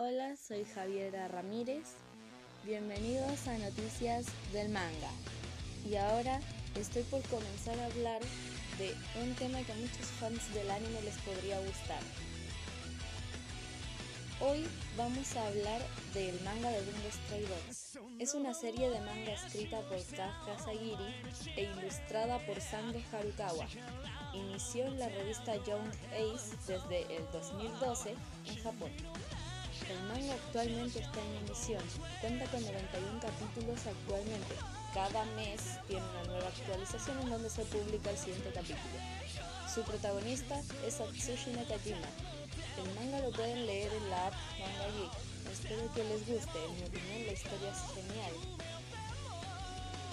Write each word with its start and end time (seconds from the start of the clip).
Hola, 0.00 0.36
soy 0.36 0.64
Javiera 0.64 1.26
Ramírez. 1.26 1.82
Bienvenidos 2.62 3.48
a 3.48 3.58
Noticias 3.58 4.26
del 4.52 4.68
Manga. 4.68 5.10
Y 5.90 5.96
ahora 5.96 6.38
estoy 6.76 7.02
por 7.02 7.20
comenzar 7.22 7.76
a 7.80 7.86
hablar 7.86 8.20
de 8.78 8.94
un 9.20 9.34
tema 9.34 9.60
que 9.62 9.72
a 9.72 9.74
muchos 9.74 10.06
fans 10.20 10.54
del 10.54 10.70
anime 10.70 11.02
les 11.02 11.18
podría 11.18 11.58
gustar. 11.58 12.00
Hoy 14.40 14.68
vamos 14.96 15.34
a 15.34 15.48
hablar 15.48 15.82
del 16.14 16.40
manga 16.42 16.70
de 16.70 16.80
Bungo 16.82 17.10
Stray 17.10 17.42
Dogs. 17.42 17.98
Es 18.20 18.34
una 18.34 18.54
serie 18.54 18.90
de 18.90 19.00
manga 19.00 19.32
escrita 19.32 19.80
por 19.80 19.98
Kafka 20.14 20.60
Sagiri 20.64 21.12
e 21.56 21.64
ilustrada 21.64 22.38
por 22.46 22.60
Sando 22.60 23.00
Harukawa. 23.10 23.66
Inició 24.32 24.86
en 24.86 25.00
la 25.00 25.08
revista 25.08 25.56
Young 25.64 25.90
Ace 26.12 26.56
desde 26.68 27.16
el 27.16 27.24
2012 27.32 28.14
en 28.46 28.62
Japón. 28.62 28.92
El 29.86 30.02
manga 30.08 30.34
actualmente 30.34 30.98
está 30.98 31.20
en 31.20 31.46
emisión, 31.46 31.82
cuenta 32.20 32.44
con 32.46 32.60
91 32.62 33.20
capítulos 33.20 33.86
actualmente. 33.86 34.54
Cada 34.92 35.24
mes 35.36 35.78
tiene 35.86 36.02
una 36.02 36.24
nueva 36.24 36.48
actualización 36.48 37.20
en 37.20 37.30
donde 37.30 37.48
se 37.48 37.64
publica 37.64 38.10
el 38.10 38.18
siguiente 38.18 38.50
capítulo. 38.52 38.98
Su 39.72 39.82
protagonista 39.82 40.60
es 40.86 41.00
Atsushi 41.00 41.50
Nakajima. 41.52 42.08
El 42.76 42.94
manga 42.94 43.20
lo 43.20 43.30
pueden 43.30 43.66
leer 43.66 43.92
en 43.92 44.10
la 44.10 44.26
app 44.26 44.34
Manga 44.58 44.86
Geek. 44.96 45.52
Espero 45.52 45.94
que 45.94 46.04
les 46.04 46.26
guste, 46.26 46.64
en 46.64 46.76
mi 46.76 46.82
opinión 46.86 47.26
la 47.26 47.32
historia 47.32 47.70
es 47.70 47.94
genial. 47.94 48.32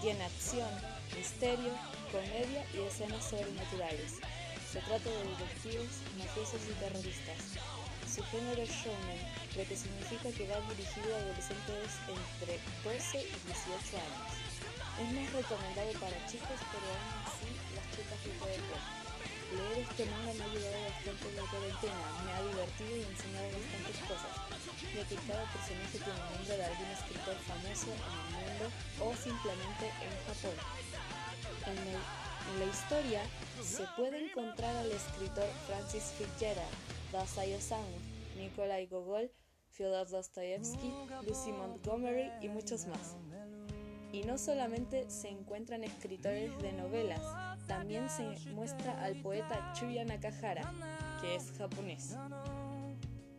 Tiene 0.01 0.23
acción, 0.23 0.69
misterio, 1.17 1.73
comedia 2.11 2.65
y 2.73 2.79
escenas 2.87 3.25
sobrenaturales. 3.25 4.13
Se 4.75 4.81
trata 4.83 5.07
de 5.07 5.23
detectives, 5.23 6.03
mafiosos 6.19 6.59
y 6.67 6.75
terroristas. 6.75 7.39
Su 8.11 8.19
género 8.27 8.59
es 8.59 8.67
shounen, 8.67 9.23
lo 9.55 9.63
que 9.63 9.71
significa 9.71 10.27
que 10.35 10.51
va 10.51 10.59
dirigido 10.67 11.15
a 11.15 11.23
adolescentes 11.23 11.95
entre 12.11 12.59
12 12.83 13.23
y 13.23 13.39
18 13.55 13.95
años. 13.95 14.35
Es 14.99 15.07
más 15.15 15.31
recomendado 15.31 15.95
para 15.95 16.19
chicos, 16.27 16.59
pero 16.59 16.83
aún 16.91 17.07
así 17.23 17.47
las 17.71 17.87
chicas 17.95 18.19
lo 18.19 18.35
pueden 18.35 18.67
ver. 18.67 18.83
Leer 19.55 19.79
este 19.79 20.11
manga 20.11 20.35
me 20.35 20.43
ha 20.43 20.51
ayudado 20.51 20.79
bastante 20.91 21.23
en 21.23 21.35
la 21.39 21.45
cuarentena, 21.47 22.03
me 22.27 22.31
ha 22.35 22.41
divertido 22.43 22.93
y 22.99 23.07
enseñado 23.15 23.47
bastantes 23.55 23.99
cosas, 24.11 24.33
ya 24.91 25.03
que 25.07 25.17
cada 25.23 25.43
personaje 25.55 25.97
tiene 26.03 26.19
el 26.19 26.29
nombre 26.35 26.51
de 26.51 26.65
algún 26.67 26.89
escritor 26.91 27.37
famoso 27.47 27.95
en 27.95 28.11
el 28.11 28.27
mundo 28.43 28.65
o 28.99 29.07
simplemente 29.15 29.87
en 30.03 30.11
Japón. 30.27 30.59
En 32.51 32.59
la 32.59 32.65
historia 32.65 33.21
se 33.61 33.85
puede 33.95 34.25
encontrar 34.25 34.75
al 34.75 34.91
escritor 34.91 35.45
Francis 35.67 36.13
Fitzgerald, 36.17 36.69
Dazai 37.11 37.53
Osamu, 37.53 37.97
Nikolai 38.37 38.87
Gogol, 38.87 39.31
Fyodor 39.69 40.07
Dostoyevsky, 40.07 40.93
Lucy 41.27 41.51
Montgomery 41.51 42.29
y 42.41 42.49
muchos 42.49 42.85
más. 42.87 43.15
Y 44.11 44.23
no 44.23 44.37
solamente 44.37 45.09
se 45.09 45.29
encuentran 45.29 45.83
escritores 45.83 46.57
de 46.61 46.71
novelas, 46.71 47.21
también 47.67 48.09
se 48.09 48.23
muestra 48.51 49.03
al 49.03 49.21
poeta 49.21 49.73
Chuya 49.73 50.05
Nakahara, 50.05 50.71
que 51.21 51.35
es 51.35 51.51
japonés. 51.57 52.15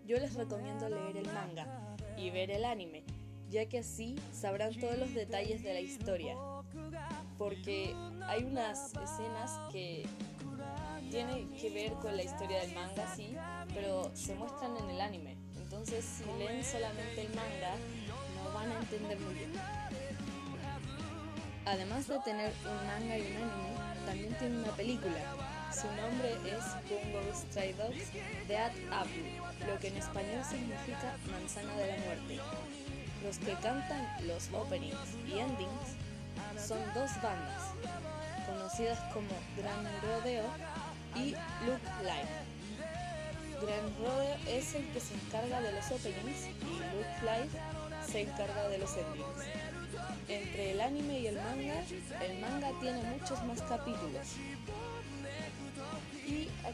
Yo 0.04 0.18
les 0.18 0.34
recomiendo 0.34 0.88
leer 0.88 1.16
el 1.16 1.26
manga 1.32 1.96
y 2.16 2.30
ver 2.30 2.50
el 2.50 2.64
anime, 2.64 3.04
ya 3.48 3.66
que 3.66 3.78
así 3.78 4.16
sabrán 4.32 4.78
todos 4.78 4.98
los 4.98 5.14
detalles 5.14 5.62
de 5.62 5.72
la 5.72 5.80
historia, 5.80 6.36
porque 7.38 7.94
hay 8.26 8.44
unas 8.44 8.92
escenas 8.94 9.52
que 9.72 10.06
tiene 11.10 11.46
que 11.60 11.70
ver 11.70 11.92
con 11.94 12.16
la 12.16 12.22
historia 12.22 12.60
del 12.60 12.74
manga, 12.74 13.14
sí, 13.14 13.34
pero 13.74 14.10
se 14.14 14.34
muestran 14.34 14.76
en 14.76 14.90
el 14.90 15.00
anime. 15.00 15.36
Entonces, 15.56 16.04
si 16.04 16.24
leen 16.38 16.64
solamente 16.64 17.22
el 17.22 17.28
manga, 17.28 17.76
no 18.36 18.52
van 18.52 18.70
a 18.70 18.78
entender 18.78 19.18
muy 19.20 19.34
bien. 19.34 19.52
Además 21.64 22.06
de 22.06 22.18
tener 22.20 22.52
un 22.64 22.86
manga 22.86 23.18
y 23.18 23.22
un 23.22 23.36
anime, 23.36 23.76
también 24.06 24.38
tiene 24.38 24.58
una 24.62 24.72
película. 24.72 25.18
Su 25.72 25.88
nombre 25.88 26.32
es 26.46 26.64
Bungo 26.88 27.20
Stray 27.34 27.72
Dogs 27.72 28.12
Dead 28.48 28.72
Apple, 28.92 29.40
lo 29.66 29.78
que 29.78 29.88
en 29.88 29.96
español 29.96 30.42
significa 30.48 31.16
manzana 31.30 31.74
de 31.76 31.86
la 31.88 32.04
muerte. 32.04 32.38
Los 33.22 33.38
que 33.38 33.52
cantan 33.54 34.06
los 34.26 34.48
openings 34.52 35.16
y 35.26 35.38
endings 35.38 36.05
son 36.58 36.78
dos 36.94 37.10
bandas, 37.22 37.62
conocidas 38.46 38.98
como 39.12 39.28
Grand 39.56 39.88
Rodeo 40.02 40.44
y 41.14 41.30
Look 41.66 41.82
Live. 42.02 42.56
Grand 43.62 43.98
Rodeo 43.98 44.36
es 44.46 44.74
el 44.74 44.86
que 44.92 45.00
se 45.00 45.14
encarga 45.14 45.60
de 45.60 45.72
los 45.72 45.86
openings 45.90 46.46
y 46.46 46.78
Look 46.94 47.22
Live 47.22 47.50
se 48.06 48.22
encarga 48.22 48.68
de 48.68 48.78
los 48.78 48.90
endings. 48.96 49.46
Entre 50.28 50.72
el 50.72 50.80
anime 50.80 51.20
y 51.20 51.26
el 51.28 51.36
manga, 51.36 51.82
el 52.24 52.40
manga 52.40 52.70
tiene 52.80 53.02
muchos 53.02 53.42
más 53.44 53.62
capítulos. 53.62 54.26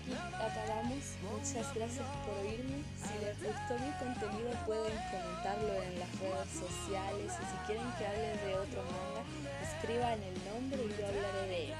Aquí 0.02 0.14
acabamos. 0.34 1.14
Muchas 1.22 1.74
gracias 1.74 2.06
por 2.26 2.34
oírme. 2.44 2.82
Si 2.96 3.24
les 3.24 3.38
gustó 3.38 3.78
mi 3.78 3.92
contenido 4.02 4.50
pueden 4.66 4.98
comentarlo 5.10 5.82
en 5.82 6.00
las 6.00 6.10
redes 6.18 6.50
sociales 6.58 7.32
y 7.40 7.44
si 7.44 7.56
quieren 7.66 7.86
que 7.98 8.06
hable 8.06 8.36
de 8.44 8.54
otro 8.54 8.82
manga, 8.82 9.22
escriban 9.62 10.20
el 10.22 10.34
nombre 10.50 10.82
y 10.82 11.00
yo 11.00 11.06
hablaré 11.06 11.48
de 11.48 11.64
él. 11.66 11.74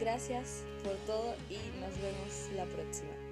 Gracias 0.00 0.64
por 0.82 0.94
todo 1.04 1.34
y 1.50 1.58
nos 1.80 1.94
vemos 2.00 2.48
la 2.56 2.64
próxima. 2.64 3.27